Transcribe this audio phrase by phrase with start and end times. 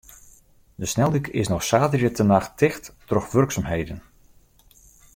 [0.75, 3.99] De sneldyk is no saterdeitenacht ticht troch wurksumheden.